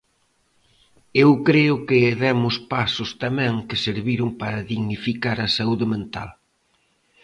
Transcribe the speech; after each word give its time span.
Eu 1.23 1.29
creo 1.47 1.75
que 1.87 2.17
demos 2.23 2.55
pasos 2.73 3.09
tamén 3.23 3.53
que 3.67 3.81
serviron 3.85 4.29
para 4.41 4.65
dignificar 4.71 5.37
a 5.41 5.47
saúde 5.57 5.85
mental. 5.95 6.29